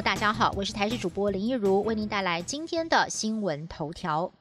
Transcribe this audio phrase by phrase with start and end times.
[0.00, 4.32] 大家好，我是台视主播林一如，为您带来今天的新闻头条。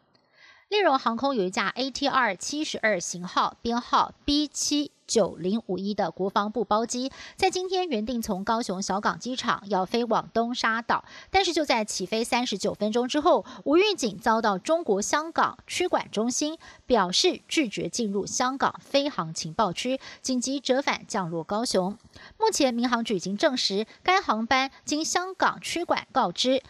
[0.72, 4.94] 利荣航空有一架 ATR 七十二型号，编号 B 七。
[5.06, 21.98] 九零五一的国防部包机，在今天原定从高雄小港机场要飞往东沙岛，但是就在起飞三十九分钟之后，无预警遭到中国香港区管中心表示拒绝进入香港飞航情报区，紧急折返降落高雄。
[22.40, 26.64] 目前民航局已经证实，该航班经香港区管告知。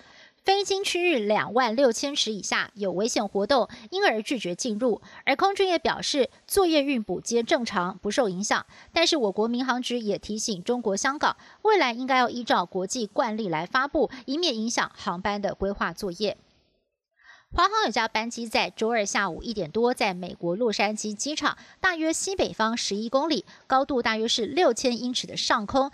[0.43, 4.99] 飞经区域两万六千尺以下有危险活动，因而拒绝进入。
[5.23, 8.65] 而空军也表示，作业运补皆正常，不受影响。
[8.91, 16.37] 但是我国民航局也提醒中国香港，未来应该要依照国际惯例来发布，以免影响航班的规划作业。
[17.53, 25.91] 华航有架班机在周二下午一点多，在美国洛杉矶机场大约西北方十一公里，高度大约是六千英尺的上空。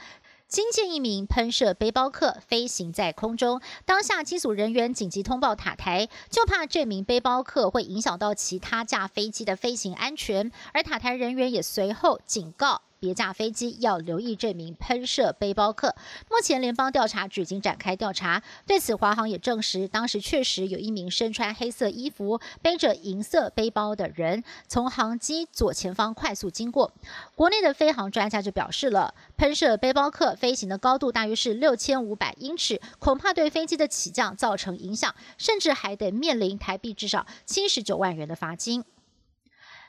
[0.48, 12.81] 惊见一名喷射背包客飞行在空中，当下机组人员紧急通报塔台，就怕这名背包客会影响到其他架飞机的飞行安全，而塔台人员也随后警告。
[13.00, 15.95] 别架飞机要留意这名喷射背包客。
[16.30, 18.42] 目前联邦调查局已经展开调查。
[18.66, 26.92] 对此，华航也证实，当时确实有一名身穿黑色衣服、背着银色背包的人从航机左前方快速经过。
[27.36, 38.84] 国内的飞航专家就表示了，喷射背包客飞行的高度大约是六千五百英尺，恐怕对飞机的起降造成影响，甚至还得面临台币至少七十九万元的罚金。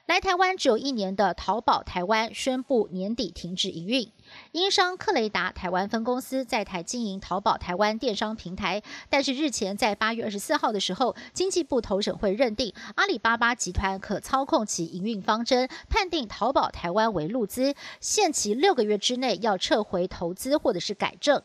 [0.08, 4.10] 来台湾只有一年的淘宝台湾宣布年底停止营运。
[4.52, 21.42] 英商克雷达台湾分公司在台经营淘宝台湾电商平台，但是日前在八月二十四号的时候，经济部投审会认定阿里巴巴集团可操控其营运方针，判定淘宝台湾为路资，限期六个月之内要撤回投资或者是改正。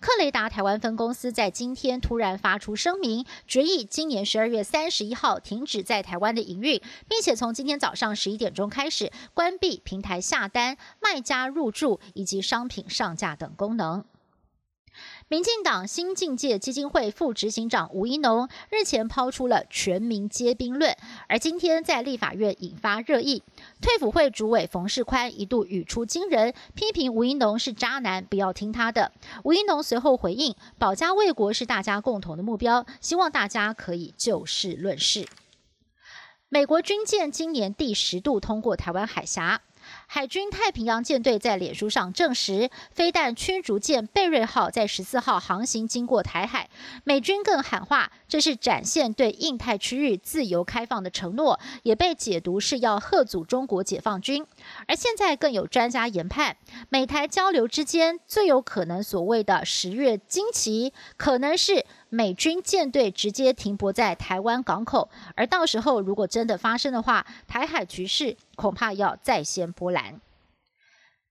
[0.00, 14.04] 克雷达台湾分公司在今天突然发出声明，决议今年十二月三十一号停止在台湾的营运，并且从今天早上十一点钟开始关闭平台下单、卖家入驻以及商品上架等功能。
[15.28, 20.96] 民进党新境界基金会副执行长吴一农日前抛出了全民皆兵论，
[21.28, 23.42] 而今天在立法院引发热议。
[23.80, 29.12] 退辅会主委冯世宽一度语出惊人，批评吴一农是渣男，不要听他的。
[29.44, 35.26] 吴一农随后回应：保家卫国是大家共同的目标，希望大家可以就事论事。
[36.48, 39.60] 美国军舰今年第十度通过台湾海峡。
[40.10, 46.70] 海军太平洋舰队在脸书上证实，飞弹驱逐舰贝瑞号在十四号航行经过台海。
[47.04, 54.46] 美军更喊话，这是展现对印太区域自由开放的承诺，也被解读是要贺阻中国解放军。
[54.86, 56.56] 而现在更有专家研判，
[56.88, 65.08] 美台交流之间最有可能所谓的十月惊奇，可能是美军舰队直接停泊在台湾港口。
[65.34, 68.36] 而到时候如果真的发生的话，台海局势。
[68.56, 70.20] 恐怕要再掀波澜。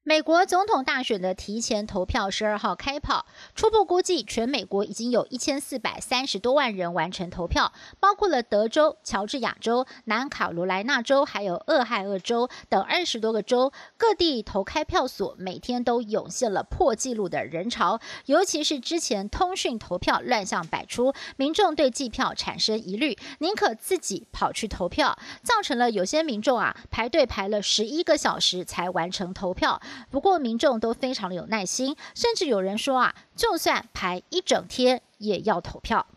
[0.07, 13.73] 美国总统大选的提前投票十二号开跑，初步估计全美国已经有一千四百三十多万人完成投票，包括了德州、乔治亚州、南卡罗来纳州，还有俄亥俄州等二十多个州。
[13.97, 29.81] 各地投开票所每天都涌现了破纪录的人潮，尤其是之前通讯投票乱象百出，民众对计票产生疑虑，宁可自己跑去投票，造成了有些民众啊排队排了十一个小时才完成投票。
[30.09, 36.07] 不过民众都非常的有耐心，甚至有人说啊，就算排一整天也要投票。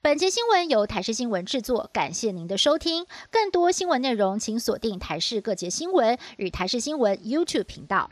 [0.00, 3.06] 本节新闻由台视新闻制作，感谢您的收听。
[3.30, 8.08] 更多新闻内容，请锁定台视各节新闻与台视新闻 YouTube 频道。